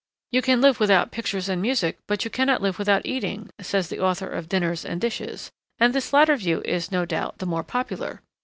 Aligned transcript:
You 0.31 0.41
can 0.41 0.61
live 0.61 0.79
without 0.79 1.11
pictures 1.11 1.47
and 1.47 1.61
music 1.61 1.99
but 2.07 2.25
you 2.25 2.31
cannot 2.31 2.59
live 2.59 2.79
without 2.79 3.05
eating, 3.05 3.51
says 3.61 3.89
the 3.89 3.99
author 3.99 4.27
of 4.27 4.49
Dinners 4.49 4.83
and 4.83 4.99
Dishes; 4.99 5.51
and 5.77 5.93
this 5.93 6.11
latter 6.11 6.37
view 6.37 6.63
is, 6.65 6.91
no 6.91 7.05
doubt, 7.05 7.37
the 7.37 7.45
more 7.45 7.63
popular. 7.63 8.23